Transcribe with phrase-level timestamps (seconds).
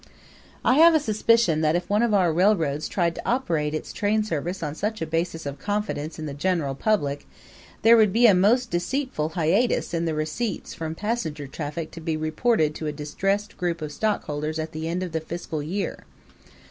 [0.65, 4.23] I have a suspicion that if one of our railroads tried to operate its train
[4.23, 7.27] service on such a basis of confidence in the general public
[7.83, 12.17] there would be a most deceitful hiatus in the receipts from passenger traffic to be
[12.17, 16.03] reported to a distressed group of stockholders at the end of the fiscal year.